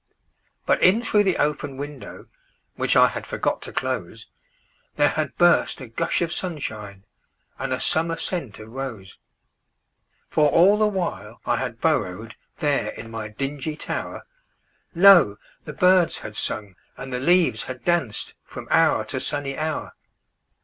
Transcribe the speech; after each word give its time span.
But 0.65 0.81
in 0.81 1.03
through 1.03 1.25
the 1.25 1.37
open 1.37 1.77
window, 1.77 2.25
Which 2.75 2.95
I 2.95 3.07
had 3.09 3.27
forgot 3.27 3.61
to 3.61 3.71
close, 3.71 4.31
There 4.95 5.09
had 5.09 5.37
burst 5.37 5.79
a 5.79 5.85
gush 5.85 6.23
of 6.23 6.31
sunshineAnd 6.31 7.03
a 7.59 7.79
summer 7.79 8.17
scent 8.17 8.57
of 8.57 8.69
rose. 8.69 9.19
For 10.27 10.49
all 10.49 10.79
the 10.79 10.87
while 10.87 11.39
I 11.45 11.57
had 11.57 11.79
burrowedThere 11.81 12.97
in 12.97 13.11
my 13.11 13.27
dingy 13.27 13.75
tower, 13.75 14.25
Lo! 14.95 15.35
the 15.65 15.73
birds 15.73 16.17
had 16.17 16.35
sung 16.35 16.75
and 16.97 17.13
the 17.13 17.19
leaves 17.19 17.65
had 17.65 17.85
dancedFrom 17.85 18.71
hour 18.71 19.05
to 19.05 19.19
sunny 19.19 19.55
hour. 19.55 19.93